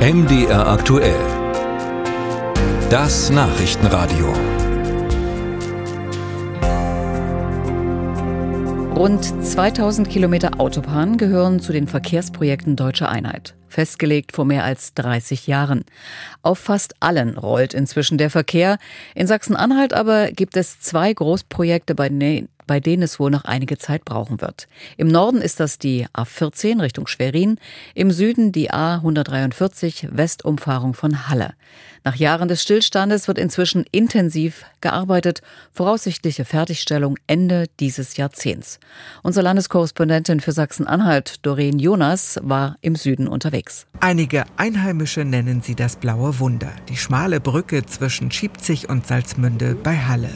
[0.00, 1.20] MDR aktuell.
[2.88, 4.32] Das Nachrichtenradio.
[8.96, 13.56] Rund 2000 Kilometer Autobahn gehören zu den Verkehrsprojekten Deutscher Einheit.
[13.68, 15.84] Festgelegt vor mehr als 30 Jahren.
[16.40, 18.78] Auf fast allen rollt inzwischen der Verkehr.
[19.14, 23.78] In Sachsen-Anhalt aber gibt es zwei Großprojekte, bei denen bei denen es wohl noch einige
[23.78, 24.68] Zeit brauchen wird.
[24.96, 27.58] Im Norden ist das die A14 Richtung Schwerin,
[27.96, 31.54] im Süden die A143 Westumfahrung von Halle.
[32.02, 38.80] Nach Jahren des Stillstandes wird inzwischen intensiv gearbeitet, voraussichtliche Fertigstellung Ende dieses Jahrzehnts.
[39.22, 43.86] Unsere Landeskorrespondentin für Sachsen-Anhalt, Doreen Jonas, war im Süden unterwegs.
[44.00, 49.98] Einige Einheimische nennen sie das blaue Wunder, die schmale Brücke zwischen Schiebzig und Salzmünde bei
[49.98, 50.30] Halle.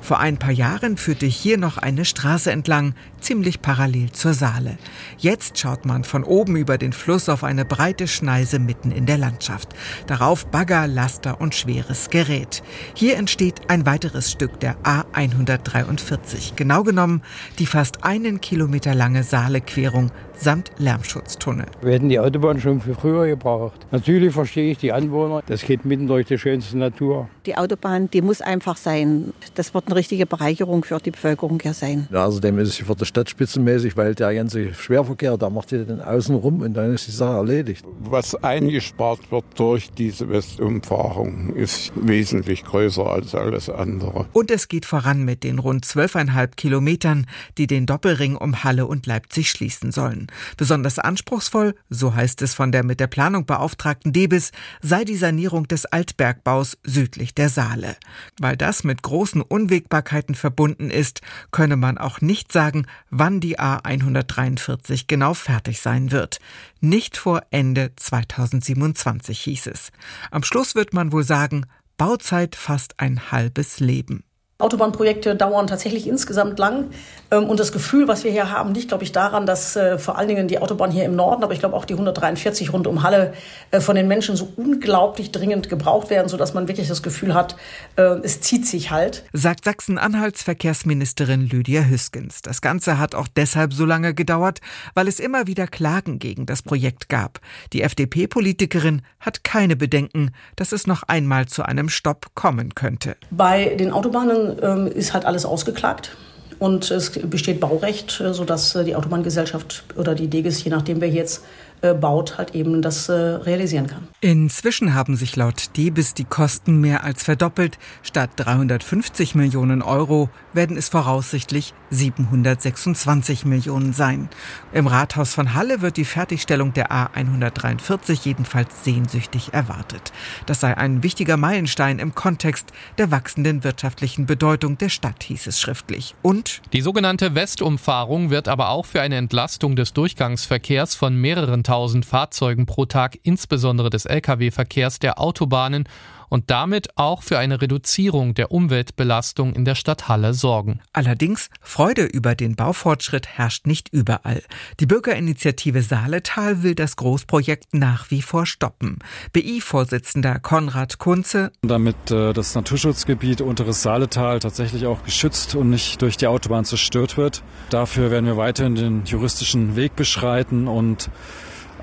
[0.00, 4.78] Vor ein paar Jahren führte hier noch eine Straße entlang, ziemlich parallel zur Saale.
[5.18, 9.18] Jetzt schaut man von oben über den Fluss auf eine breite Schneise mitten in der
[9.18, 9.70] Landschaft.
[10.06, 12.62] Darauf Bagger, Laster und schweres Gerät.
[12.94, 16.54] Hier entsteht ein weiteres Stück der A143.
[16.56, 17.22] Genau genommen
[17.58, 21.66] die fast einen Kilometer lange Saale-Querung samt Lärmschutztunnel.
[21.82, 23.86] Wir hätten die Autobahn schon für früher gebraucht.
[23.90, 25.42] Natürlich verstehe ich die Anwohner.
[25.46, 27.28] Das geht mitten durch die schönste Natur.
[27.46, 29.32] Die Autobahn, die muss einfach sein.
[29.54, 32.08] Das wird eine richtige Bereicherung für die Bevölkerung hier sein.
[32.10, 35.84] Ja, außerdem ist es für die Stadt spitzenmäßig, weil der ganze Schwerverkehr, da macht ihr
[35.84, 37.84] den außen rum und dann ist die Sache erledigt.
[38.00, 44.26] Was eingespart wird durch diese Westumfahrung, ist wesentlich größer als alles andere.
[44.32, 47.26] Und es geht voran mit den rund zwölfeinhalb Kilometern,
[47.58, 50.26] die den Doppelring um Halle und Leipzig schließen sollen.
[50.56, 55.68] Besonders anspruchsvoll, so heißt es von der mit der Planung beauftragten Debis, sei die Sanierung
[55.68, 57.96] des Altbergbaus südlich der Saale.
[58.40, 65.04] Weil das mit großen Unwägbarkeiten verbunden ist, könne man auch nicht sagen, wann die A143
[65.06, 66.38] genau fertig sein wird.
[66.80, 69.92] Nicht vor Ende 2027 hieß es.
[70.30, 74.24] Am Schluss wird man wohl sagen, Bauzeit fast ein halbes Leben.
[74.60, 76.90] Autobahnprojekte dauern tatsächlich insgesamt lang.
[77.30, 80.18] Ähm, und das Gefühl, was wir hier haben, liegt, glaube ich, daran, dass äh, vor
[80.18, 83.02] allen Dingen die Autobahn hier im Norden, aber ich glaube auch die 143 rund um
[83.02, 83.32] Halle
[83.70, 87.56] äh, von den Menschen so unglaublich dringend gebraucht werden, sodass man wirklich das Gefühl hat,
[87.96, 89.24] äh, es zieht sich halt.
[89.32, 92.42] Sagt Sachsen-Anhalts Verkehrsministerin Lydia Hüskens.
[92.42, 94.60] Das Ganze hat auch deshalb so lange gedauert,
[94.94, 97.40] weil es immer wieder Klagen gegen das Projekt gab.
[97.72, 103.16] Die FDP-Politikerin hat keine Bedenken, dass es noch einmal zu einem Stopp kommen könnte.
[103.30, 106.16] Bei den Autobahnen ähm, ist halt alles ausgeklagt.
[106.58, 111.08] Und es besteht Baurecht, äh, sodass äh, die Autobahngesellschaft oder die DEGES, je nachdem wer
[111.08, 111.42] jetzt
[111.82, 114.08] äh, baut, halt eben das realisieren kann.
[114.20, 117.78] Inzwischen haben sich laut DEBIS die Kosten mehr als verdoppelt.
[118.02, 124.28] Statt 350 Millionen Euro werden es voraussichtlich 726 Millionen sein.
[124.72, 130.12] Im Rathaus von Halle wird die Fertigstellung der A143 jedenfalls sehnsüchtig erwartet.
[130.46, 135.60] Das sei ein wichtiger Meilenstein im Kontext der wachsenden wirtschaftlichen Bedeutung der Stadt, hieß es
[135.60, 136.14] schriftlich.
[136.22, 142.04] Und die sogenannte Westumfahrung wird aber auch für eine Entlastung des Durchgangsverkehrs von mehreren tausend
[142.04, 145.84] Fahrzeugen pro Tag, insbesondere des Lkw-Verkehrs der Autobahnen
[146.28, 150.80] und damit auch für eine Reduzierung der Umweltbelastung in der Stadt Halle sorgen.
[150.92, 154.42] Allerdings Freude über den Baufortschritt herrscht nicht überall.
[154.80, 158.98] Die Bürgerinitiative Saaletal will das Großprojekt nach wie vor stoppen.
[159.32, 161.52] BI-Vorsitzender Konrad Kunze.
[161.62, 167.16] Damit äh, das Naturschutzgebiet Unteres Saaletal tatsächlich auch geschützt und nicht durch die Autobahn zerstört
[167.16, 167.44] wird.
[167.70, 171.10] Dafür werden wir weiterhin den juristischen Weg beschreiten und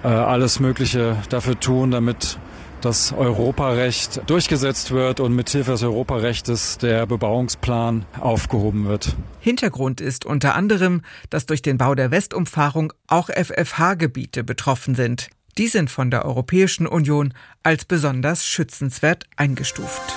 [0.04, 2.38] äh, alles Mögliche dafür tun, damit
[2.82, 9.16] das Europarecht durchgesetzt wird und mithilfe des Europarechtes der Bebauungsplan aufgehoben wird.
[9.40, 15.30] Hintergrund ist unter anderem, dass durch den Bau der Westumfahrung auch FFH-Gebiete betroffen sind.
[15.58, 20.14] Die sind von der Europäischen Union als besonders schützenswert eingestuft.